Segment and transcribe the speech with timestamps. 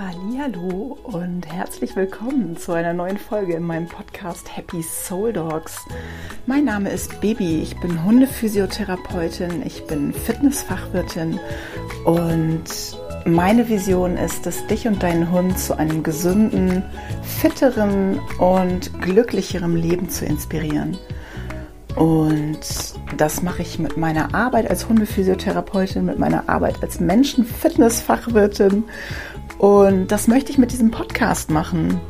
[0.00, 5.86] Hallo und herzlich willkommen zu einer neuen Folge in meinem Podcast Happy Soul Dogs.
[6.46, 11.40] Mein Name ist Baby, ich bin Hundephysiotherapeutin, ich bin Fitnessfachwirtin
[12.04, 12.62] und
[13.24, 16.84] meine Vision ist es, dich und deinen Hund zu einem gesunden,
[17.22, 20.96] fitteren und glücklicheren Leben zu inspirieren.
[21.96, 22.60] Und
[23.16, 28.84] das mache ich mit meiner Arbeit als Hundephysiotherapeutin, mit meiner Arbeit als Menschenfitnessfachwirtin
[29.58, 32.00] und das möchte ich mit diesem Podcast machen,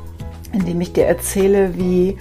[0.53, 2.17] indem ich dir erzähle, wie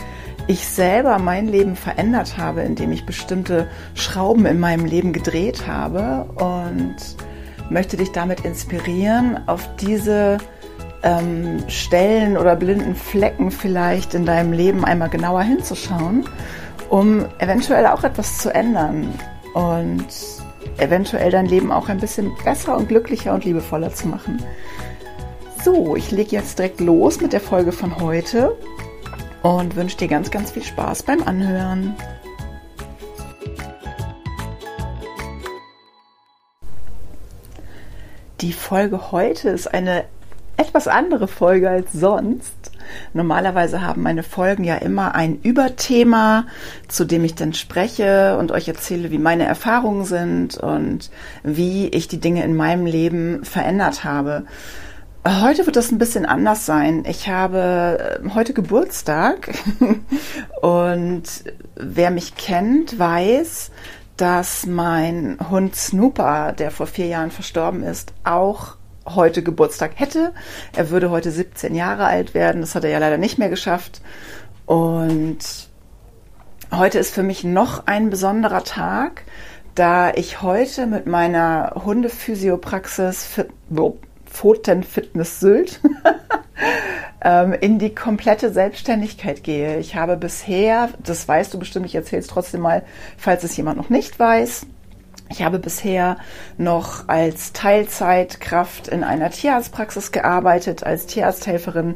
[0.48, 6.26] ich selber mein Leben verändert habe, indem ich bestimmte Schrauben in meinem Leben gedreht habe
[6.35, 6.95] und
[7.70, 10.38] möchte dich damit inspirieren, auf diese
[11.04, 16.23] ähm, Stellen oder blinden Flecken vielleicht in deinem Leben einmal genauer hinzuschauen,
[16.90, 19.13] um eventuell auch etwas zu ändern
[19.54, 20.07] und
[20.77, 24.41] eventuell dein Leben auch ein bisschen besser und glücklicher und liebevoller zu machen.
[25.63, 28.55] So, ich lege jetzt direkt los mit der Folge von heute
[29.41, 31.96] und wünsche dir ganz, ganz viel Spaß beim Anhören.
[38.41, 40.05] Die Folge heute ist eine
[40.58, 42.72] etwas andere Folge als sonst.
[43.13, 46.46] Normalerweise haben meine Folgen ja immer ein Überthema,
[46.88, 51.10] zu dem ich dann spreche und euch erzähle, wie meine Erfahrungen sind und
[51.44, 54.46] wie ich die Dinge in meinem Leben verändert habe.
[55.26, 57.04] Heute wird das ein bisschen anders sein.
[57.05, 59.54] Ich habe äh, heute Geburtstag
[60.62, 61.23] und
[61.76, 63.71] wer mich kennt, weiß,
[64.16, 70.34] dass mein Hund Snooper, der vor vier Jahren verstorben ist, auch heute Geburtstag hätte.
[70.75, 72.62] Er würde heute 17 Jahre alt werden.
[72.62, 74.01] Das hat er ja leider nicht mehr geschafft.
[74.66, 75.40] Und
[76.72, 79.23] heute ist für mich noch ein besonderer Tag,
[79.75, 83.25] da ich heute mit meiner Hundephysiopraxis
[84.38, 85.80] Pfotenfitness Sylt
[87.22, 89.79] ähm, in die komplette Selbstständigkeit gehe.
[89.79, 92.84] Ich habe bisher, das weißt du bestimmt, ich erzähle es trotzdem mal,
[93.17, 94.67] falls es jemand noch nicht weiß,
[95.29, 96.17] ich habe bisher
[96.57, 101.95] noch als Teilzeitkraft in einer Tierarztpraxis gearbeitet, als Tierarzthelferin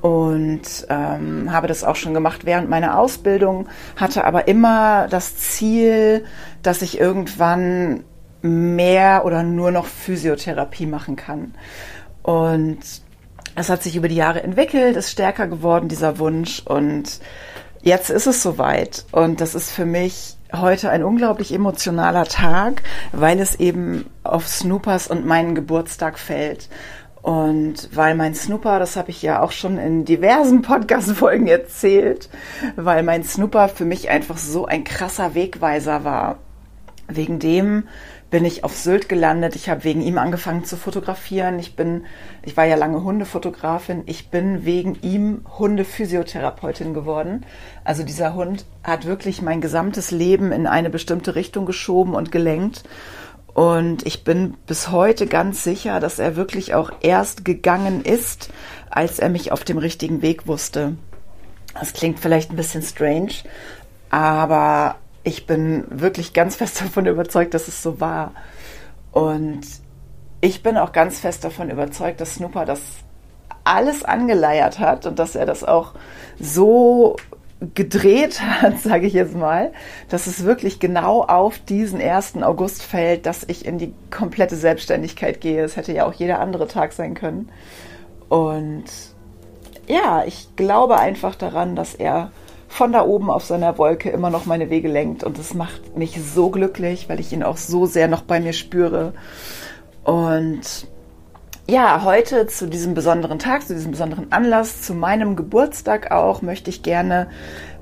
[0.00, 6.24] und ähm, habe das auch schon gemacht während meiner Ausbildung, hatte aber immer das Ziel,
[6.62, 8.02] dass ich irgendwann
[8.46, 11.54] mehr oder nur noch Physiotherapie machen kann.
[12.22, 12.78] Und
[13.54, 16.62] es hat sich über die Jahre entwickelt, ist stärker geworden, dieser Wunsch.
[16.64, 17.20] Und
[17.82, 19.04] jetzt ist es soweit.
[19.12, 25.08] Und das ist für mich heute ein unglaublich emotionaler Tag, weil es eben auf Snoopers
[25.08, 26.68] und meinen Geburtstag fällt.
[27.22, 32.28] Und weil mein Snooper, das habe ich ja auch schon in diversen Podcast-Folgen erzählt,
[32.76, 36.38] weil mein Snooper für mich einfach so ein krasser Wegweiser war.
[37.08, 37.88] Wegen dem
[38.30, 39.54] bin ich auf Sylt gelandet.
[39.54, 41.58] Ich habe wegen ihm angefangen zu fotografieren.
[41.58, 42.04] Ich bin,
[42.42, 44.02] ich war ja lange Hundefotografin.
[44.06, 47.46] Ich bin wegen ihm Hundephysiotherapeutin geworden.
[47.84, 52.82] Also dieser Hund hat wirklich mein gesamtes Leben in eine bestimmte Richtung geschoben und gelenkt.
[53.54, 58.50] Und ich bin bis heute ganz sicher, dass er wirklich auch erst gegangen ist,
[58.90, 60.96] als er mich auf dem richtigen Weg wusste.
[61.72, 63.32] Das klingt vielleicht ein bisschen strange,
[64.10, 68.32] aber ich bin wirklich ganz fest davon überzeugt, dass es so war.
[69.10, 69.62] Und
[70.40, 72.80] ich bin auch ganz fest davon überzeugt, dass Snooper das
[73.64, 75.94] alles angeleiert hat und dass er das auch
[76.38, 77.16] so
[77.74, 79.72] gedreht hat, sage ich jetzt mal,
[80.08, 82.36] dass es wirklich genau auf diesen 1.
[82.42, 85.64] August fällt, dass ich in die komplette Selbstständigkeit gehe.
[85.64, 87.48] Es hätte ja auch jeder andere Tag sein können.
[88.28, 88.84] Und
[89.88, 92.30] ja, ich glaube einfach daran, dass er
[92.68, 95.24] von da oben auf seiner Wolke immer noch meine Wege lenkt.
[95.24, 98.52] Und das macht mich so glücklich, weil ich ihn auch so sehr noch bei mir
[98.52, 99.12] spüre.
[100.04, 100.88] Und
[101.68, 106.70] ja, heute zu diesem besonderen Tag, zu diesem besonderen Anlass, zu meinem Geburtstag auch, möchte
[106.70, 107.28] ich gerne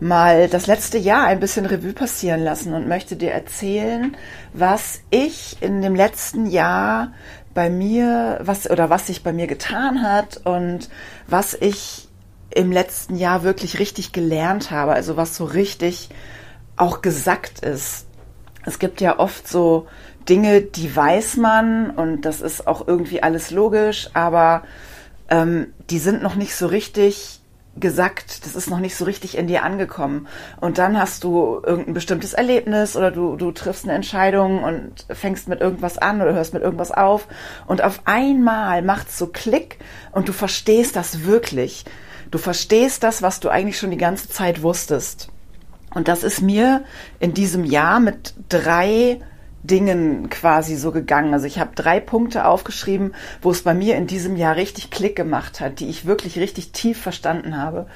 [0.00, 4.16] mal das letzte Jahr ein bisschen Revue passieren lassen und möchte dir erzählen,
[4.54, 7.12] was ich in dem letzten Jahr
[7.52, 10.88] bei mir, was oder was sich bei mir getan hat und
[11.26, 12.03] was ich
[12.54, 16.08] im letzten Jahr wirklich richtig gelernt habe, also was so richtig
[16.76, 18.06] auch gesackt ist.
[18.64, 19.86] Es gibt ja oft so
[20.28, 24.62] Dinge, die weiß man und das ist auch irgendwie alles logisch, aber
[25.28, 27.40] ähm, die sind noch nicht so richtig
[27.76, 30.28] gesagt, das ist noch nicht so richtig in dir angekommen.
[30.60, 35.48] Und dann hast du irgendein bestimmtes Erlebnis oder du, du triffst eine Entscheidung und fängst
[35.48, 37.26] mit irgendwas an oder hörst mit irgendwas auf
[37.66, 39.78] und auf einmal macht's so Klick
[40.12, 41.84] und du verstehst das wirklich.
[42.34, 45.28] Du verstehst das, was du eigentlich schon die ganze Zeit wusstest.
[45.94, 46.82] Und das ist mir
[47.20, 49.20] in diesem Jahr mit drei
[49.62, 51.32] Dingen quasi so gegangen.
[51.32, 55.14] Also ich habe drei Punkte aufgeschrieben, wo es bei mir in diesem Jahr richtig Klick
[55.14, 57.86] gemacht hat, die ich wirklich richtig tief verstanden habe.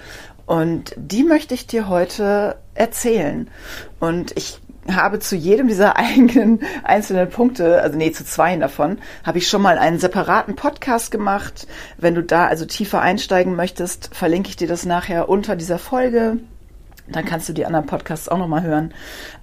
[0.46, 3.50] Und die möchte ich dir heute erzählen.
[3.98, 4.60] Und ich
[4.94, 9.62] habe zu jedem dieser eigenen einzelnen Punkte, also nee, zu zweien davon, habe ich schon
[9.62, 11.66] mal einen separaten Podcast gemacht.
[11.96, 16.38] Wenn du da also tiefer einsteigen möchtest, verlinke ich dir das nachher unter dieser Folge.
[17.10, 18.92] Dann kannst du die anderen Podcasts auch nochmal hören.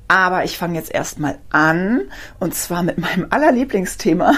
[0.07, 2.01] Aber ich fange jetzt erstmal an
[2.39, 4.33] und zwar mit meinem allerlieblingsthema,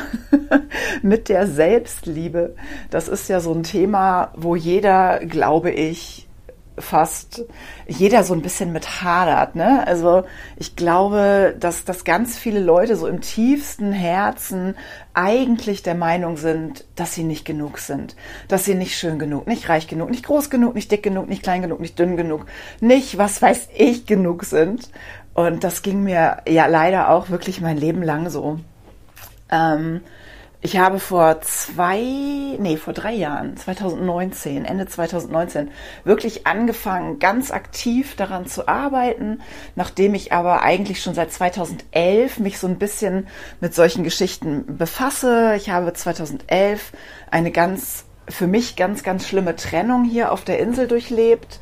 [1.02, 2.56] mit der Selbstliebe.
[2.90, 6.27] Das ist ja so ein Thema, wo jeder, glaube ich,
[6.80, 7.46] fast
[7.88, 9.56] jeder so ein bisschen mit hadert.
[9.56, 9.86] Ne?
[9.88, 10.24] Also
[10.58, 14.76] ich glaube, dass, dass ganz viele Leute so im tiefsten Herzen
[15.14, 18.16] eigentlich der Meinung sind, dass sie nicht genug sind,
[18.48, 21.44] dass sie nicht schön genug, nicht reich genug, nicht groß genug, nicht dick genug, nicht
[21.44, 22.46] klein genug, nicht dünn genug,
[22.80, 24.90] nicht was weiß ich genug sind.
[25.34, 28.60] Und das ging mir ja leider auch wirklich mein Leben lang so.
[29.52, 30.02] Ähm,
[30.60, 35.70] ich habe vor zwei, nee, vor drei Jahren, 2019, Ende 2019,
[36.04, 39.42] wirklich angefangen, ganz aktiv daran zu arbeiten,
[39.76, 43.28] nachdem ich aber eigentlich schon seit 2011 mich so ein bisschen
[43.62, 45.54] mit solchen Geschichten befasse.
[45.58, 46.92] Ich habe 2011
[47.30, 51.60] eine ganz, für mich ganz, ganz schlimme Trennung hier auf der Insel durchlebt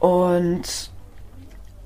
[0.00, 0.91] und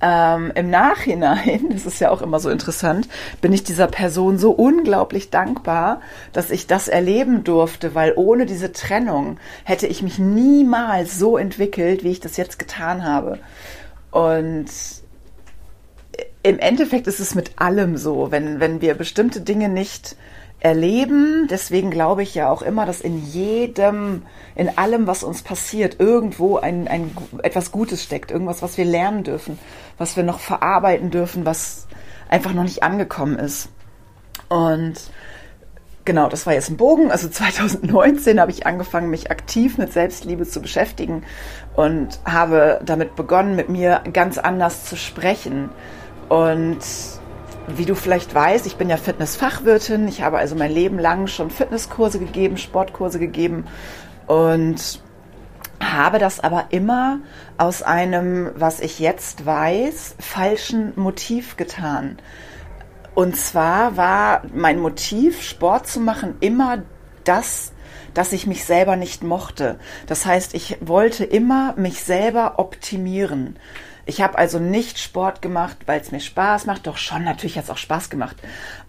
[0.06, 3.08] ähm, im Nachhinein, das ist ja auch immer so interessant,
[3.40, 6.00] bin ich dieser Person so unglaublich dankbar,
[6.32, 12.04] dass ich das erleben durfte, weil ohne diese Trennung hätte ich mich niemals so entwickelt,
[12.04, 13.38] wie ich das jetzt getan habe.
[14.12, 14.66] Und
[16.42, 20.16] im Endeffekt ist es mit allem so, wenn, wenn wir bestimmte Dinge nicht
[20.66, 21.46] erleben.
[21.48, 24.22] Deswegen glaube ich ja auch immer, dass in jedem,
[24.56, 29.22] in allem, was uns passiert, irgendwo ein, ein, etwas Gutes steckt, irgendwas, was wir lernen
[29.22, 29.60] dürfen,
[29.96, 31.86] was wir noch verarbeiten dürfen, was
[32.28, 33.68] einfach noch nicht angekommen ist.
[34.48, 34.94] Und
[36.04, 37.12] genau, das war jetzt ein Bogen.
[37.12, 41.22] Also 2019 habe ich angefangen, mich aktiv mit Selbstliebe zu beschäftigen
[41.76, 45.68] und habe damit begonnen, mit mir ganz anders zu sprechen.
[46.28, 46.80] Und
[47.68, 50.08] wie du vielleicht weißt, ich bin ja Fitnessfachwirtin.
[50.08, 53.66] Ich habe also mein Leben lang schon Fitnesskurse gegeben, Sportkurse gegeben
[54.26, 55.00] und
[55.80, 57.20] habe das aber immer
[57.58, 62.18] aus einem, was ich jetzt weiß, falschen Motiv getan.
[63.14, 66.82] Und zwar war mein Motiv, Sport zu machen, immer
[67.24, 67.72] das,
[68.14, 69.78] dass ich mich selber nicht mochte.
[70.06, 73.56] Das heißt, ich wollte immer mich selber optimieren.
[74.08, 76.86] Ich habe also nicht Sport gemacht, weil es mir Spaß macht.
[76.86, 78.36] Doch schon, natürlich hat es auch Spaß gemacht.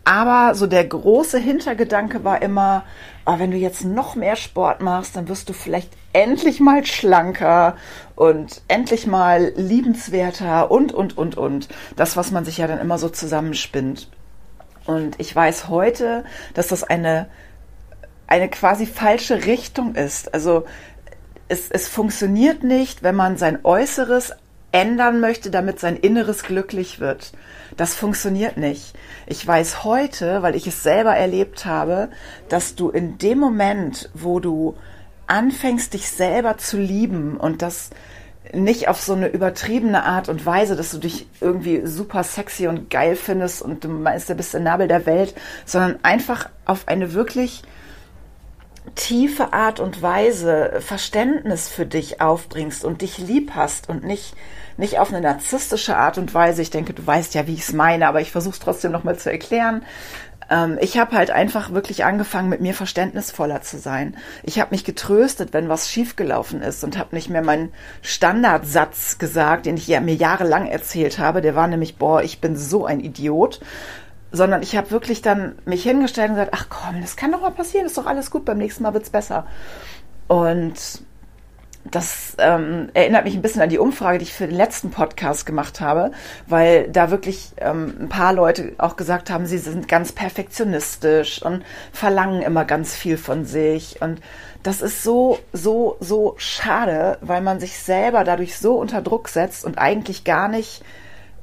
[0.05, 2.83] Aber so der große Hintergedanke war immer,
[3.25, 7.75] oh, wenn du jetzt noch mehr Sport machst, dann wirst du vielleicht endlich mal schlanker
[8.15, 11.67] und endlich mal liebenswerter und, und, und, und.
[11.95, 14.09] Das, was man sich ja dann immer so zusammenspinnt.
[14.85, 17.27] Und ich weiß heute, dass das eine,
[18.27, 20.31] eine quasi falsche Richtung ist.
[20.35, 20.65] Also
[21.49, 24.33] es, es funktioniert nicht, wenn man sein Äußeres
[24.71, 27.31] ändern möchte, damit sein Inneres glücklich wird.
[27.75, 28.93] Das funktioniert nicht.
[29.25, 32.09] Ich weiß heute, weil ich es selber erlebt habe,
[32.49, 34.75] dass du in dem Moment, wo du
[35.27, 37.89] anfängst, dich selber zu lieben und das
[38.53, 42.89] nicht auf so eine übertriebene Art und Weise, dass du dich irgendwie super sexy und
[42.89, 45.35] geil findest und du meinst, du bist der Nabel der Welt,
[45.65, 47.63] sondern einfach auf eine wirklich
[48.95, 54.33] tiefe Art und Weise Verständnis für dich aufbringst und dich lieb hast und nicht
[54.77, 56.61] nicht auf eine narzisstische Art und Weise.
[56.61, 59.17] Ich denke, du weißt ja, wie ich es meine, aber ich versuche es trotzdem nochmal
[59.17, 59.83] zu erklären.
[60.49, 64.15] Ähm, ich habe halt einfach wirklich angefangen, mit mir verständnisvoller zu sein.
[64.43, 69.65] Ich habe mich getröstet, wenn was schiefgelaufen ist und habe nicht mehr meinen Standardsatz gesagt,
[69.65, 71.41] den ich mir jahrelang erzählt habe.
[71.41, 73.59] Der war nämlich, boah, ich bin so ein Idiot
[74.31, 77.51] sondern ich habe wirklich dann mich hingestellt und gesagt, ach komm, das kann doch mal
[77.51, 79.45] passieren, ist doch alles gut, beim nächsten Mal wird's besser.
[80.27, 80.75] Und
[81.91, 85.45] das ähm, erinnert mich ein bisschen an die Umfrage, die ich für den letzten Podcast
[85.45, 86.11] gemacht habe,
[86.47, 91.63] weil da wirklich ähm, ein paar Leute auch gesagt haben, sie sind ganz perfektionistisch und
[91.91, 94.01] verlangen immer ganz viel von sich.
[94.01, 94.21] Und
[94.63, 99.63] das ist so, so, so schade, weil man sich selber dadurch so unter Druck setzt
[99.63, 100.83] und eigentlich gar nicht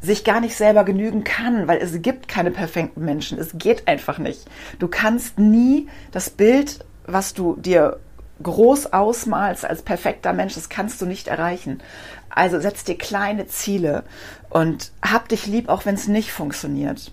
[0.05, 3.39] sich gar nicht selber genügen kann, weil es gibt keine perfekten Menschen.
[3.39, 4.47] Es geht einfach nicht.
[4.79, 7.99] Du kannst nie das Bild, was du dir
[8.43, 11.81] groß ausmalst als perfekter Mensch, das kannst du nicht erreichen.
[12.29, 14.05] Also setz dir kleine Ziele
[14.51, 17.13] und hab dich lieb, auch wenn es nicht funktioniert.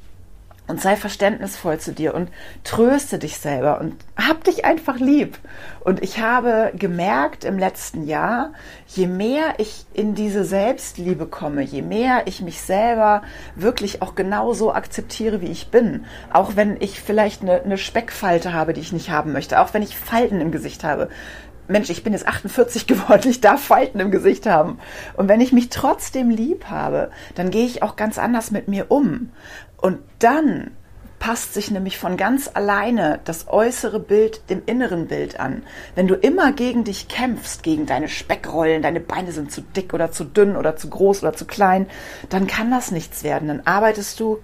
[0.71, 2.29] Und sei verständnisvoll zu dir und
[2.63, 5.37] tröste dich selber und hab dich einfach lieb.
[5.81, 8.53] Und ich habe gemerkt im letzten Jahr,
[8.87, 13.21] je mehr ich in diese Selbstliebe komme, je mehr ich mich selber
[13.55, 18.71] wirklich auch genauso akzeptiere, wie ich bin, auch wenn ich vielleicht eine, eine Speckfalte habe,
[18.73, 21.09] die ich nicht haben möchte, auch wenn ich Falten im Gesicht habe,
[21.71, 24.79] Mensch, ich bin jetzt 48 geworden, ich darf Falten im Gesicht haben.
[25.15, 28.91] Und wenn ich mich trotzdem lieb habe, dann gehe ich auch ganz anders mit mir
[28.91, 29.31] um.
[29.81, 30.71] Und dann
[31.21, 35.61] passt sich nämlich von ganz alleine das äußere Bild dem inneren Bild an.
[35.93, 40.11] Wenn du immer gegen dich kämpfst, gegen deine Speckrollen, deine Beine sind zu dick oder
[40.11, 41.85] zu dünn oder zu groß oder zu klein,
[42.29, 43.49] dann kann das nichts werden.
[43.49, 44.39] Dann arbeitest du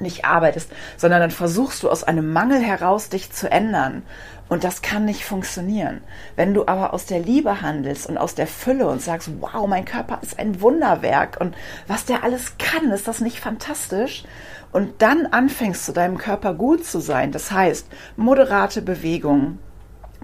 [0.00, 4.02] nicht arbeitest, sondern dann versuchst du aus einem Mangel heraus dich zu ändern.
[4.48, 6.00] Und das kann nicht funktionieren.
[6.34, 9.84] Wenn du aber aus der Liebe handelst und aus der Fülle und sagst, wow, mein
[9.84, 11.54] Körper ist ein Wunderwerk und
[11.86, 14.24] was der alles kann, ist das nicht fantastisch?
[14.72, 17.32] Und dann anfängst zu deinem Körper gut zu sein.
[17.32, 19.58] Das heißt, moderate Bewegung,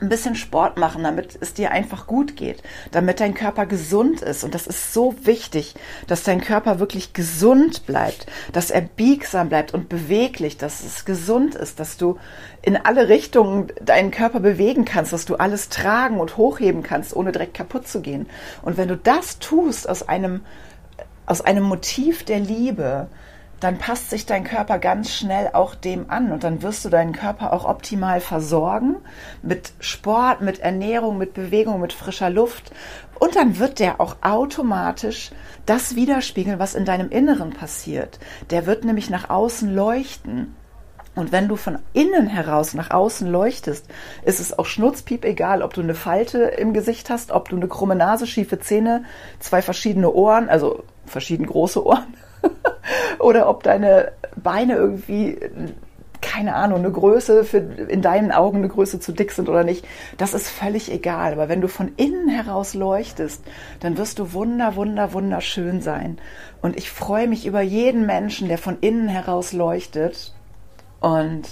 [0.01, 4.43] ein bisschen Sport machen, damit es dir einfach gut geht, damit dein Körper gesund ist.
[4.43, 5.75] Und das ist so wichtig,
[6.09, 11.55] dass dein Körper wirklich gesund bleibt, dass er biegsam bleibt und beweglich, dass es gesund
[11.55, 12.19] ist, dass du
[12.63, 17.31] in alle Richtungen deinen Körper bewegen kannst, dass du alles tragen und hochheben kannst, ohne
[17.31, 18.27] direkt kaputt zu gehen.
[18.63, 20.41] Und wenn du das tust aus einem,
[21.27, 23.09] aus einem Motiv der Liebe,
[23.65, 27.13] dann passt sich dein Körper ganz schnell auch dem an und dann wirst du deinen
[27.13, 28.97] Körper auch optimal versorgen
[29.43, 32.73] mit Sport, mit Ernährung, mit Bewegung, mit frischer Luft
[33.19, 35.31] und dann wird der auch automatisch
[35.65, 38.19] das widerspiegeln, was in deinem Inneren passiert.
[38.51, 40.55] Der wird nämlich nach außen leuchten.
[41.15, 43.87] Und wenn du von innen heraus nach außen leuchtest,
[44.25, 47.69] ist es auch schnurzpiep egal, ob du eine Falte im Gesicht hast, ob du eine
[47.69, 49.05] krumme Nase, schiefe Zähne,
[49.39, 52.15] zwei verschiedene Ohren, also verschieden große Ohren
[53.19, 55.39] oder ob deine Beine irgendwie
[56.25, 59.87] keine Ahnung, eine Größe für in deinen Augen eine Größe zu dick sind oder nicht,
[60.17, 61.33] das ist völlig egal.
[61.33, 63.45] Aber wenn du von innen heraus leuchtest,
[63.81, 66.19] dann wirst du wunder, wunder, wunderschön sein.
[66.63, 70.33] Und ich freue mich über jeden Menschen, der von innen heraus leuchtet.
[70.99, 71.47] Und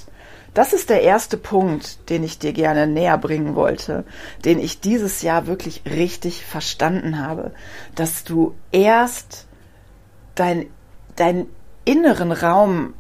[0.55, 4.05] das ist der erste Punkt, den ich dir gerne näher bringen wollte,
[4.45, 7.53] den ich dieses Jahr wirklich richtig verstanden habe,
[7.95, 9.47] dass du erst
[10.35, 10.67] dein
[11.17, 11.47] deinen
[11.85, 12.95] inneren Raum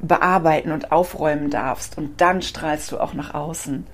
[0.00, 3.86] bearbeiten und aufräumen darfst und dann strahlst du auch nach außen.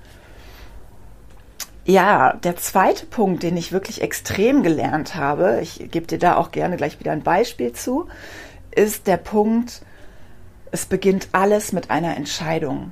[1.85, 6.51] Ja, der zweite Punkt, den ich wirklich extrem gelernt habe, ich gebe dir da auch
[6.51, 8.07] gerne gleich wieder ein Beispiel zu,
[8.75, 9.81] ist der Punkt,
[10.71, 12.91] es beginnt alles mit einer Entscheidung.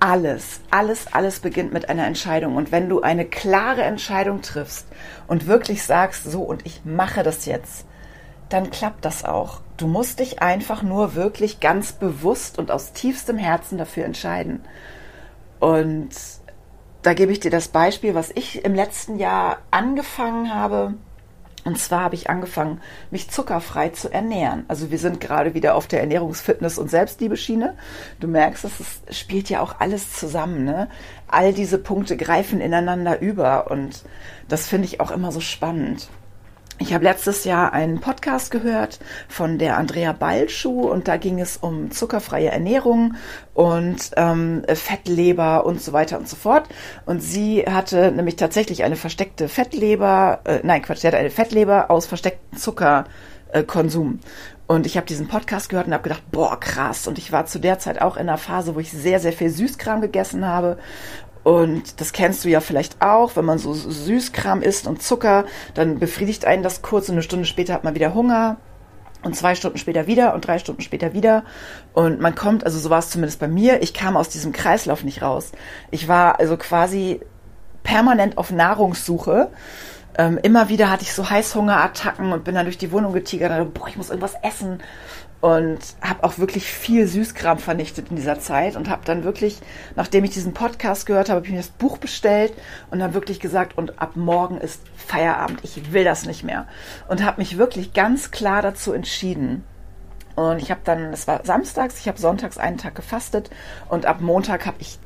[0.00, 2.56] Alles, alles, alles beginnt mit einer Entscheidung.
[2.56, 4.86] Und wenn du eine klare Entscheidung triffst
[5.26, 7.86] und wirklich sagst, so und ich mache das jetzt,
[8.48, 9.60] dann klappt das auch.
[9.76, 14.64] Du musst dich einfach nur wirklich ganz bewusst und aus tiefstem Herzen dafür entscheiden.
[15.58, 16.10] Und
[17.02, 20.94] da gebe ich dir das Beispiel, was ich im letzten Jahr angefangen habe.
[21.64, 24.64] Und zwar habe ich angefangen, mich zuckerfrei zu ernähren.
[24.68, 27.74] Also wir sind gerade wieder auf der Ernährungsfitness- und Selbstliebeschiene.
[28.20, 30.64] Du merkst, es spielt ja auch alles zusammen.
[30.64, 30.88] Ne?
[31.26, 34.04] All diese Punkte greifen ineinander über und
[34.48, 36.08] das finde ich auch immer so spannend.
[36.80, 41.56] Ich habe letztes Jahr einen Podcast gehört von der Andrea Balschuh und da ging es
[41.56, 43.14] um zuckerfreie Ernährung
[43.54, 46.68] und ähm, Fettleber und so weiter und so fort.
[47.06, 51.92] Und sie hatte nämlich tatsächlich eine versteckte Fettleber, äh, nein Quatsch, sie hatte eine Fettleber
[51.92, 54.18] aus verstecktem Zuckerkonsum.
[54.66, 57.06] Und ich habe diesen Podcast gehört und habe gedacht, boah, krass.
[57.06, 59.50] Und ich war zu der Zeit auch in einer Phase, wo ich sehr, sehr viel
[59.50, 60.78] Süßkram gegessen habe
[61.44, 65.98] und das kennst du ja vielleicht auch, wenn man so Süßkram isst und Zucker, dann
[65.98, 68.56] befriedigt einen das kurz und eine Stunde später hat man wieder Hunger
[69.22, 71.44] und zwei Stunden später wieder und drei Stunden später wieder.
[71.92, 75.04] Und man kommt, also so war es zumindest bei mir, ich kam aus diesem Kreislauf
[75.04, 75.52] nicht raus.
[75.90, 77.20] Ich war also quasi
[77.82, 79.50] permanent auf Nahrungssuche.
[80.16, 83.58] Ähm, immer wieder hatte ich so Heißhungerattacken und bin dann durch die Wohnung getigert und
[83.58, 84.78] dachte, boah, ich muss irgendwas essen
[85.44, 89.58] und habe auch wirklich viel Süßkram vernichtet in dieser Zeit und habe dann wirklich,
[89.94, 92.54] nachdem ich diesen Podcast gehört habe, habe ich mir das Buch bestellt
[92.90, 96.66] und dann wirklich gesagt, und ab morgen ist Feierabend, ich will das nicht mehr
[97.08, 99.64] und habe mich wirklich ganz klar dazu entschieden.
[100.34, 103.50] Und ich habe dann, es war samstags, ich habe sonntags einen Tag gefastet
[103.90, 104.98] und ab Montag habe ich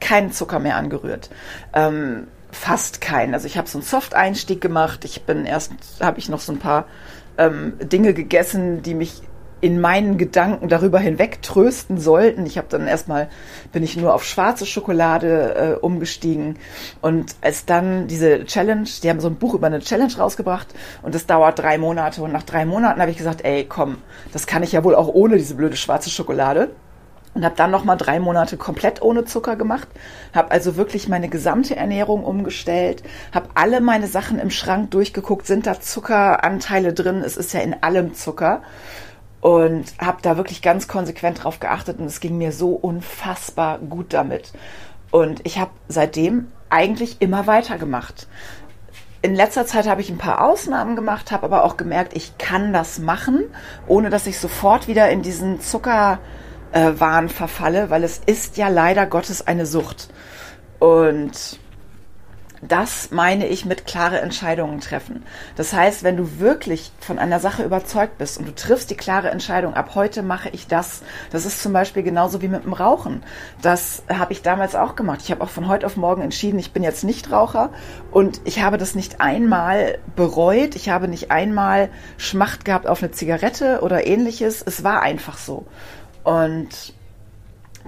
[0.00, 1.28] keinen Zucker mehr angerührt.
[1.74, 3.34] Ähm, fast keinen.
[3.34, 5.04] Also ich habe so einen Soft-Einstieg gemacht.
[5.04, 6.86] Ich bin erst, habe ich noch so ein paar
[7.36, 9.20] ähm, Dinge gegessen, die mich
[9.62, 12.44] in meinen Gedanken darüber hinweg trösten sollten.
[12.46, 13.28] Ich habe dann erstmal,
[13.70, 16.58] bin ich nur auf schwarze Schokolade äh, umgestiegen.
[17.00, 20.66] Und als dann diese Challenge, die haben so ein Buch über eine Challenge rausgebracht
[21.02, 22.22] und das dauert drei Monate.
[22.22, 23.98] Und nach drei Monaten habe ich gesagt, ey, komm,
[24.32, 26.70] das kann ich ja wohl auch ohne diese blöde schwarze Schokolade.
[27.34, 29.88] und habe dann noch mal drei Monate komplett ohne Zucker gemacht,
[30.34, 33.02] habe also wirklich meine gesamte Ernährung umgestellt,
[33.32, 37.22] habe alle meine Sachen im Schrank durchgeguckt, sind da Zuckeranteile drin?
[37.24, 38.62] Es ist ja in allem Zucker
[39.42, 44.14] und habe da wirklich ganz konsequent drauf geachtet und es ging mir so unfassbar gut
[44.14, 44.52] damit.
[45.10, 48.28] Und ich habe seitdem eigentlich immer weitergemacht.
[49.20, 52.72] In letzter Zeit habe ich ein paar Ausnahmen gemacht, habe aber auch gemerkt, ich kann
[52.72, 53.44] das machen,
[53.88, 56.20] ohne dass ich sofort wieder in diesen Zucker
[56.70, 60.08] äh, Wahn verfalle, weil es ist ja leider Gottes eine Sucht.
[60.78, 61.58] Und
[62.62, 65.24] das meine ich mit klare Entscheidungen treffen.
[65.56, 69.30] Das heißt, wenn du wirklich von einer Sache überzeugt bist und du triffst die klare
[69.30, 71.02] Entscheidung, ab heute mache ich das.
[71.30, 73.24] Das ist zum Beispiel genauso wie mit dem Rauchen.
[73.60, 75.20] Das habe ich damals auch gemacht.
[75.24, 77.70] Ich habe auch von heute auf morgen entschieden, ich bin jetzt nicht Raucher
[78.12, 80.76] und ich habe das nicht einmal bereut.
[80.76, 84.62] Ich habe nicht einmal Schmacht gehabt auf eine Zigarette oder ähnliches.
[84.64, 85.66] Es war einfach so.
[86.22, 86.94] Und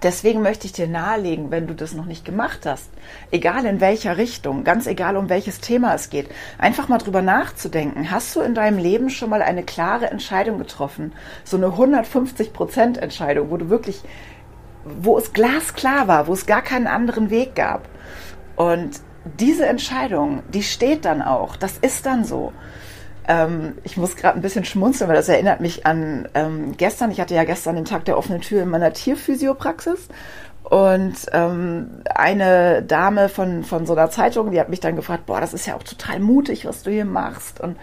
[0.05, 2.91] deswegen möchte ich dir nahelegen, wenn du das noch nicht gemacht hast,
[3.31, 8.11] egal in welcher Richtung, ganz egal um welches Thema es geht, einfach mal drüber nachzudenken.
[8.11, 11.13] Hast du in deinem Leben schon mal eine klare Entscheidung getroffen?
[11.43, 14.03] So eine 150 Prozent Entscheidung, wo du wirklich,
[14.85, 17.89] wo es glasklar war, wo es gar keinen anderen Weg gab.
[18.57, 19.01] Und
[19.39, 21.57] diese Entscheidung, die steht dann auch.
[21.57, 22.53] Das ist dann so.
[23.27, 27.11] Ähm, ich muss gerade ein bisschen schmunzeln, weil das erinnert mich an ähm, gestern.
[27.11, 30.09] Ich hatte ja gestern den Tag der offenen Tür in meiner Tierphysiopraxis.
[30.65, 35.41] Und ähm, eine Dame von, von so einer Zeitung, die hat mich dann gefragt, boah,
[35.41, 37.61] das ist ja auch total mutig, was du hier machst.
[37.61, 37.77] Und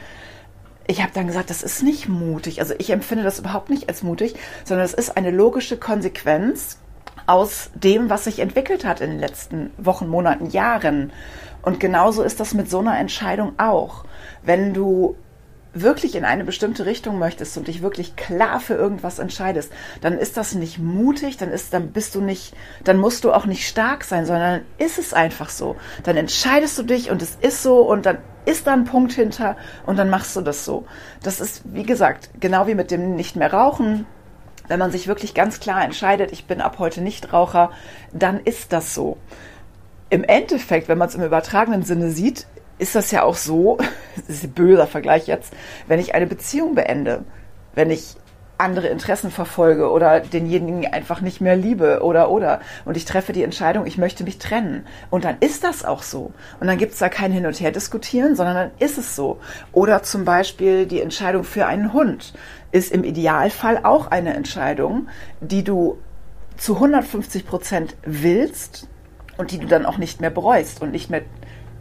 [0.88, 2.60] ich habe dann gesagt, das ist nicht mutig.
[2.60, 6.79] Also ich empfinde das überhaupt nicht als mutig, sondern es ist eine logische Konsequenz
[7.27, 11.13] aus dem, was sich entwickelt hat in den letzten Wochen, Monaten, Jahren.
[11.62, 14.05] Und genauso ist das mit so einer Entscheidung auch.
[14.41, 15.15] Wenn du
[15.74, 20.36] wirklich in eine bestimmte Richtung möchtest und dich wirklich klar für irgendwas entscheidest, dann ist
[20.38, 24.04] das nicht mutig, dann ist, dann bist du nicht, dann musst du auch nicht stark
[24.04, 25.78] sein, sondern ist es einfach so.
[26.04, 29.56] Dann entscheidest du dich und es ist so und dann ist da ein Punkt hinter
[29.86, 30.86] und dann machst du das so.
[31.24, 34.06] Das ist, wie gesagt, genau wie mit dem nicht mehr rauchen.
[34.68, 37.72] Wenn man sich wirklich ganz klar entscheidet, ich bin ab heute nicht Raucher,
[38.13, 39.18] dann ist das so.
[40.10, 42.48] Im Endeffekt, wenn man es im übertragenen Sinne sieht,
[42.82, 43.78] ist das ja auch so,
[44.15, 45.54] das ist ein böser Vergleich jetzt,
[45.88, 47.24] wenn ich eine Beziehung beende,
[47.76, 48.15] wenn ich
[48.58, 53.41] andere Interessen verfolge oder denjenigen einfach nicht mehr liebe oder oder und ich treffe die
[53.41, 57.00] Entscheidung, ich möchte mich trennen und dann ist das auch so und dann gibt es
[57.00, 59.39] da kein Hin und Her diskutieren, sondern dann ist es so.
[59.72, 62.34] Oder zum Beispiel die Entscheidung für einen Hund
[62.72, 65.08] ist im Idealfall auch eine Entscheidung,
[65.39, 65.98] die du
[66.58, 68.88] zu 150 Prozent willst
[69.38, 71.24] und die du dann auch nicht mehr bereust und nicht mehr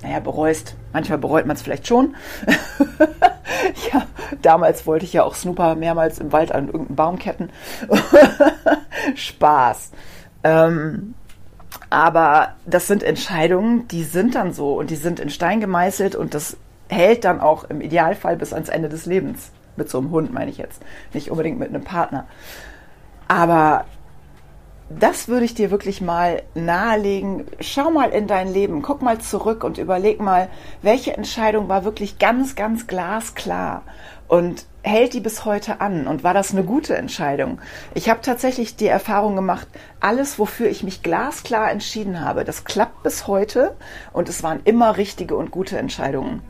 [0.03, 0.77] naja, bereust.
[0.93, 2.17] Manchmal bereut man es vielleicht schon.
[3.93, 4.07] ja,
[4.43, 7.51] damals wollte ich ja auch Snooper mehrmals im Wald an irgendeinen Baum ketten.
[9.15, 9.91] Spaß.
[10.43, 11.15] Ähm,
[11.91, 16.35] aber das sind Entscheidungen, die sind dann so und die sind in Stein gemeißelt und
[16.35, 16.57] das
[16.89, 19.53] hält dann auch im Idealfall bis ans Ende des Lebens.
[19.77, 20.83] Mit so einem Hund meine ich jetzt.
[21.13, 22.27] Nicht unbedingt mit einem Partner.
[23.29, 23.85] Aber
[24.90, 27.44] das würde ich dir wirklich mal nahelegen.
[27.61, 30.48] Schau mal in dein Leben, guck mal zurück und überleg mal,
[30.83, 33.83] welche Entscheidung war wirklich ganz, ganz glasklar
[34.26, 37.61] und hält die bis heute an und war das eine gute Entscheidung?
[37.94, 39.68] Ich habe tatsächlich die Erfahrung gemacht,
[40.00, 43.76] alles, wofür ich mich glasklar entschieden habe, das klappt bis heute
[44.12, 46.42] und es waren immer richtige und gute Entscheidungen.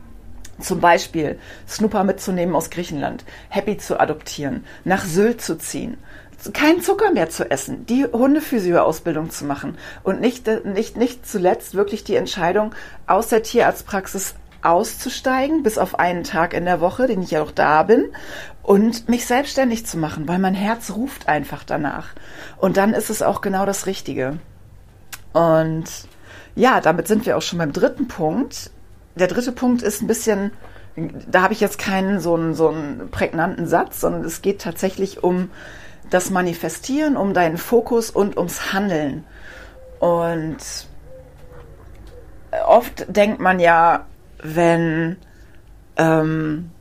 [0.59, 5.97] Zum Beispiel Snooper mitzunehmen aus Griechenland, Happy zu adoptieren, nach Sylt zu ziehen
[6.53, 12.03] kein Zucker mehr zu essen, die Hundephysio-Ausbildung zu machen und nicht, nicht, nicht zuletzt wirklich
[12.03, 12.73] die Entscheidung,
[13.05, 17.51] aus der Tierarztpraxis auszusteigen, bis auf einen Tag in der Woche, den ich ja auch
[17.51, 18.09] da bin,
[18.63, 22.09] und mich selbstständig zu machen, weil mein Herz ruft einfach danach.
[22.57, 24.37] Und dann ist es auch genau das Richtige.
[25.33, 25.85] Und
[26.55, 28.69] ja, damit sind wir auch schon beim dritten Punkt.
[29.15, 30.51] Der dritte Punkt ist ein bisschen,
[30.95, 35.23] da habe ich jetzt keinen so einen, so einen prägnanten Satz, sondern es geht tatsächlich
[35.23, 35.49] um
[36.09, 39.23] das Manifestieren, um deinen Fokus und ums Handeln.
[39.99, 40.57] Und
[42.65, 44.05] oft denkt man ja,
[44.43, 45.17] wenn,
[45.95, 46.71] ähm,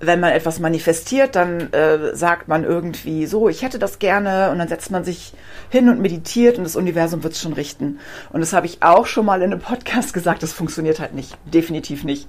[0.00, 4.58] wenn man etwas manifestiert, dann äh, sagt man irgendwie so, ich hätte das gerne und
[4.58, 5.32] dann setzt man sich
[5.70, 7.98] hin und meditiert und das Universum wird es schon richten.
[8.32, 11.36] Und das habe ich auch schon mal in einem Podcast gesagt, das funktioniert halt nicht,
[11.46, 12.28] definitiv nicht.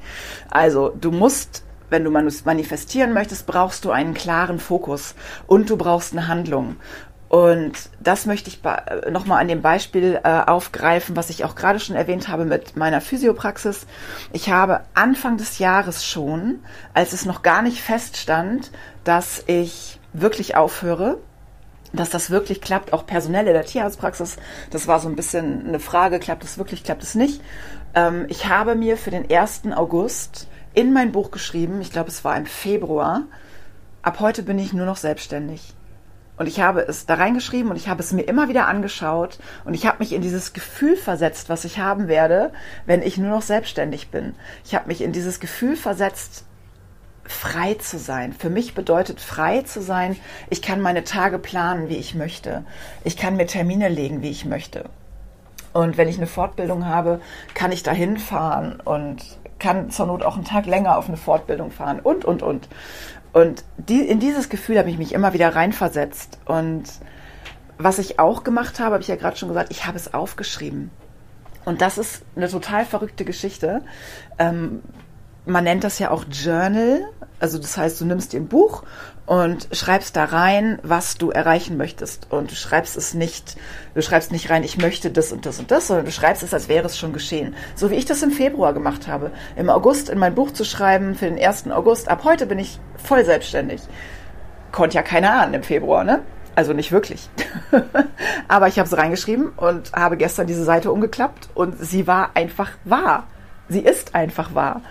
[0.49, 5.15] Also du musst wenn du manifestieren möchtest, brauchst du einen klaren Fokus
[5.47, 6.75] und du brauchst eine Handlung.
[7.29, 11.79] Und das möchte ich äh, nochmal an dem Beispiel äh, aufgreifen, was ich auch gerade
[11.79, 13.87] schon erwähnt habe mit meiner Physiopraxis.
[14.31, 16.59] Ich habe Anfang des Jahres schon,
[16.93, 18.71] als es noch gar nicht feststand,
[19.03, 21.17] dass ich wirklich aufhöre,
[21.91, 24.37] dass das wirklich klappt, auch personell in der Tierarztpraxis.
[24.69, 27.41] Das war so ein bisschen eine Frage, klappt es wirklich, klappt es nicht.
[27.95, 29.61] Ähm, ich habe mir für den 1.
[29.75, 33.23] August in mein Buch geschrieben, ich glaube es war im Februar,
[34.01, 35.73] ab heute bin ich nur noch selbstständig.
[36.35, 39.75] Und ich habe es da reingeschrieben und ich habe es mir immer wieder angeschaut und
[39.75, 42.51] ich habe mich in dieses Gefühl versetzt, was ich haben werde,
[42.87, 44.33] wenn ich nur noch selbstständig bin.
[44.65, 46.45] Ich habe mich in dieses Gefühl versetzt,
[47.23, 48.33] frei zu sein.
[48.33, 50.17] Für mich bedeutet frei zu sein,
[50.49, 52.65] ich kann meine Tage planen, wie ich möchte.
[53.03, 54.85] Ich kann mir Termine legen, wie ich möchte.
[55.71, 57.21] Und wenn ich eine Fortbildung habe,
[57.53, 61.71] kann ich dahin fahren und kann zur Not auch einen Tag länger auf eine Fortbildung
[61.71, 62.67] fahren und, und, und.
[63.31, 66.37] Und die, in dieses Gefühl habe ich mich immer wieder reinversetzt.
[66.45, 66.83] Und
[67.77, 70.91] was ich auch gemacht habe, habe ich ja gerade schon gesagt, ich habe es aufgeschrieben.
[71.65, 73.81] Und das ist eine total verrückte Geschichte.
[74.37, 74.83] Ähm,
[75.45, 77.01] man nennt das ja auch Journal.
[77.39, 78.83] Also das heißt, du nimmst dir ein Buch
[79.25, 82.27] und schreibst da rein, was du erreichen möchtest.
[82.29, 83.55] Und du schreibst es nicht,
[83.95, 86.53] du schreibst nicht rein, ich möchte das und das und das, sondern du schreibst es,
[86.53, 87.55] als wäre es schon geschehen.
[87.75, 89.31] So wie ich das im Februar gemacht habe.
[89.55, 91.71] Im August in mein Buch zu schreiben für den 1.
[91.71, 92.09] August.
[92.09, 93.81] Ab heute bin ich voll selbstständig.
[94.71, 96.21] Konnte ja keiner ahnen im Februar, ne?
[96.55, 97.29] Also nicht wirklich.
[98.47, 102.71] Aber ich habe es reingeschrieben und habe gestern diese Seite umgeklappt und sie war einfach
[102.83, 103.27] wahr.
[103.69, 104.81] Sie ist einfach wahr.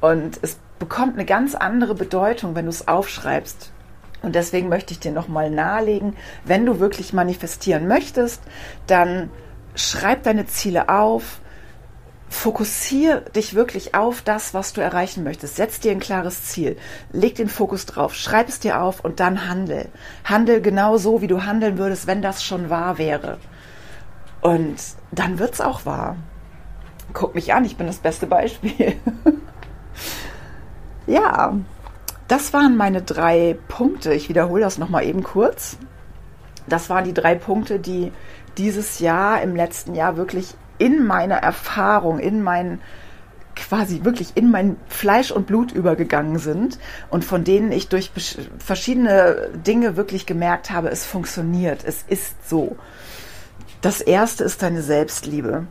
[0.00, 3.72] Und es bekommt eine ganz andere Bedeutung, wenn du es aufschreibst.
[4.22, 8.42] Und deswegen möchte ich dir nochmal nahelegen, wenn du wirklich manifestieren möchtest,
[8.86, 9.30] dann
[9.74, 11.40] schreib deine Ziele auf,
[12.28, 15.56] fokussiere dich wirklich auf das, was du erreichen möchtest.
[15.56, 16.76] Setz dir ein klares Ziel,
[17.12, 19.88] leg den Fokus drauf, schreib es dir auf und dann handel.
[20.24, 23.38] Handel genau so, wie du handeln würdest, wenn das schon wahr wäre.
[24.40, 24.76] Und
[25.12, 26.16] dann wird es auch wahr.
[27.12, 28.96] Guck mich an, ich bin das beste Beispiel.
[31.08, 31.56] Ja,
[32.28, 34.12] das waren meine drei Punkte.
[34.12, 35.78] Ich wiederhole das nochmal eben kurz.
[36.68, 38.12] Das waren die drei Punkte, die
[38.58, 42.80] dieses Jahr, im letzten Jahr wirklich in meine Erfahrung, in mein
[43.56, 46.78] quasi wirklich in mein Fleisch und Blut übergegangen sind
[47.10, 48.12] und von denen ich durch
[48.58, 52.76] verschiedene Dinge wirklich gemerkt habe, es funktioniert, es ist so.
[53.80, 55.66] Das erste ist deine Selbstliebe.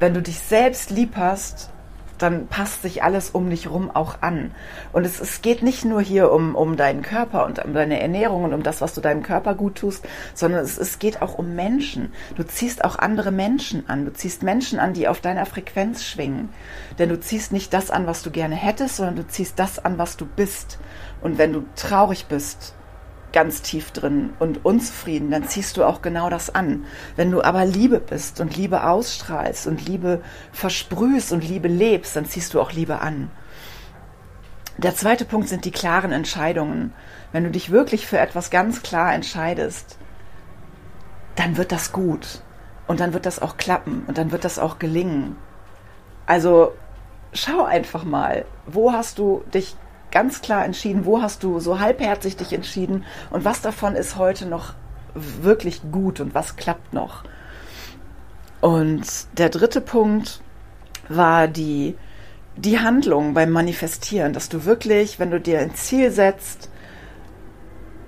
[0.00, 1.70] Wenn du dich selbst lieb hast,
[2.18, 4.52] dann passt sich alles um dich rum auch an.
[4.92, 8.44] Und es, es geht nicht nur hier um, um deinen Körper und um deine Ernährung
[8.44, 11.54] und um das, was du deinem Körper gut tust, sondern es, es geht auch um
[11.54, 12.12] Menschen.
[12.36, 14.04] Du ziehst auch andere Menschen an.
[14.04, 16.50] Du ziehst Menschen an, die auf deiner Frequenz schwingen.
[16.98, 19.98] Denn du ziehst nicht das an, was du gerne hättest, sondern du ziehst das an,
[19.98, 20.78] was du bist.
[21.20, 22.74] Und wenn du traurig bist,
[23.34, 26.86] ganz tief drin und unzufrieden, dann ziehst du auch genau das an.
[27.16, 32.24] Wenn du aber Liebe bist und Liebe ausstrahlst und Liebe versprühst und Liebe lebst, dann
[32.24, 33.30] ziehst du auch Liebe an.
[34.78, 36.92] Der zweite Punkt sind die klaren Entscheidungen.
[37.32, 39.98] Wenn du dich wirklich für etwas ganz klar entscheidest,
[41.36, 42.40] dann wird das gut.
[42.86, 45.36] Und dann wird das auch klappen und dann wird das auch gelingen.
[46.26, 46.72] Also
[47.32, 49.76] schau einfach mal, wo hast du dich
[50.14, 54.46] ganz klar entschieden, wo hast du so halbherzig dich entschieden und was davon ist heute
[54.46, 54.72] noch
[55.14, 57.24] wirklich gut und was klappt noch.
[58.60, 59.04] Und
[59.36, 60.40] der dritte Punkt
[61.08, 61.96] war die,
[62.56, 66.70] die Handlung beim Manifestieren, dass du wirklich, wenn du dir ein Ziel setzt,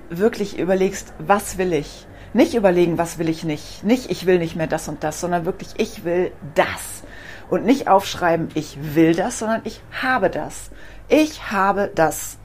[0.08, 2.06] wirklich überlegst, was will ich?
[2.32, 3.82] Nicht überlegen, was will ich nicht.
[3.82, 7.02] Nicht, ich will nicht mehr das und das, sondern wirklich, ich will das.
[7.48, 10.70] Und nicht aufschreiben, ich will das, sondern ich habe das.
[11.08, 12.38] Ich habe das.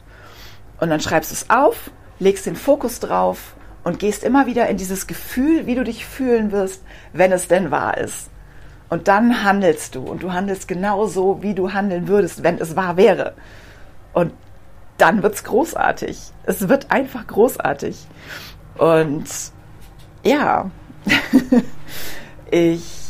[0.80, 4.78] Und dann schreibst du es auf, legst den Fokus drauf und gehst immer wieder in
[4.78, 8.30] dieses Gefühl, wie du dich fühlen wirst, wenn es denn wahr ist.
[8.90, 12.98] Und dann handelst du und du handelst genauso, wie du handeln würdest, wenn es wahr
[12.98, 13.36] wäre.
[14.14, 14.34] Und
[14.98, 16.20] dann wird es großartig.
[16.44, 18.06] Es wird einfach großartig.
[18.78, 19.26] Und
[20.24, 20.70] ja,
[22.52, 23.01] ich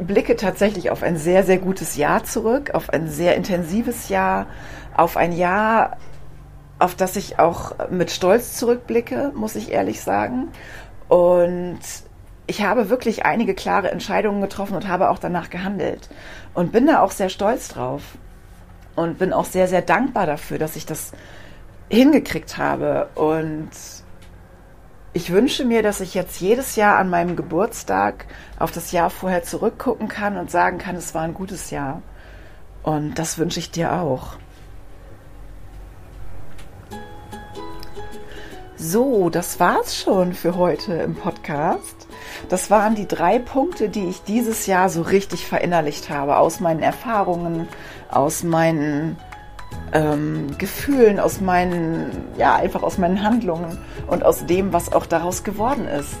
[0.00, 4.46] blicke tatsächlich auf ein sehr, sehr gutes Jahr zurück, auf ein sehr intensives Jahr,
[4.94, 5.96] auf ein Jahr,
[6.78, 10.48] auf das ich auch mit Stolz zurückblicke, muss ich ehrlich sagen.
[11.08, 11.80] Und
[12.46, 16.08] ich habe wirklich einige klare Entscheidungen getroffen und habe auch danach gehandelt.
[16.54, 18.02] Und bin da auch sehr stolz drauf.
[18.94, 21.12] Und bin auch sehr, sehr dankbar dafür, dass ich das
[21.88, 23.08] hingekriegt habe.
[23.14, 23.70] Und
[25.14, 28.26] ich wünsche mir, dass ich jetzt jedes Jahr an meinem Geburtstag
[28.58, 32.02] auf das Jahr vorher zurückgucken kann und sagen kann, es war ein gutes Jahr.
[32.82, 34.36] Und das wünsche ich dir auch.
[38.76, 42.08] So, das war's schon für heute im Podcast.
[42.48, 46.82] Das waren die drei Punkte, die ich dieses Jahr so richtig verinnerlicht habe, aus meinen
[46.82, 47.68] Erfahrungen,
[48.10, 49.16] aus meinen
[49.92, 55.44] ähm, Gefühlen, aus meinen, ja, einfach aus meinen Handlungen und aus dem, was auch daraus
[55.44, 56.16] geworden ist.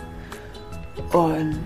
[1.12, 1.58] Und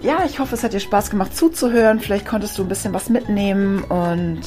[0.00, 2.00] ja, ich hoffe, es hat dir Spaß gemacht zuzuhören.
[2.00, 4.40] Vielleicht konntest du ein bisschen was mitnehmen und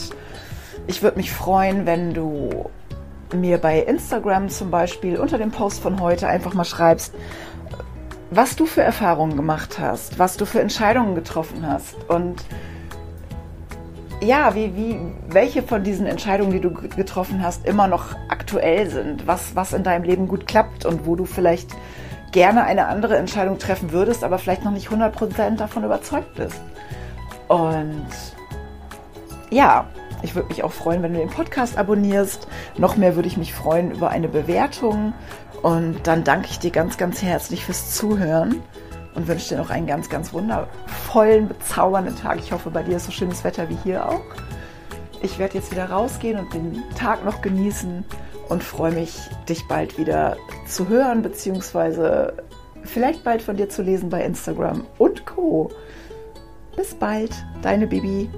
[0.88, 2.69] ich würde mich freuen, wenn du
[3.34, 7.13] mir bei Instagram zum Beispiel unter dem Post von heute einfach mal schreibst,
[8.30, 12.43] was du für Erfahrungen gemacht hast, was du für Entscheidungen getroffen hast und
[14.21, 19.25] ja, wie, wie, welche von diesen Entscheidungen, die du getroffen hast, immer noch aktuell sind,
[19.25, 21.71] was, was in deinem Leben gut klappt und wo du vielleicht
[22.31, 26.62] gerne eine andere Entscheidung treffen würdest, aber vielleicht noch nicht 100% davon überzeugt bist.
[27.47, 28.07] Und
[29.49, 29.88] ja,
[30.21, 32.47] ich würde mich auch freuen, wenn du den Podcast abonnierst.
[32.77, 35.13] Noch mehr würde ich mich freuen über eine Bewertung.
[35.62, 38.62] Und dann danke ich dir ganz, ganz herzlich fürs Zuhören
[39.15, 42.39] und wünsche dir noch einen ganz, ganz wundervollen, bezaubernden Tag.
[42.39, 44.24] Ich hoffe, bei dir ist so schönes Wetter wie hier auch.
[45.21, 48.04] Ich werde jetzt wieder rausgehen und den Tag noch genießen
[48.50, 52.34] und freue mich, dich bald wieder zu hören, beziehungsweise
[52.84, 55.71] vielleicht bald von dir zu lesen bei Instagram und Co.
[56.76, 58.30] Bis bald, deine Bibi.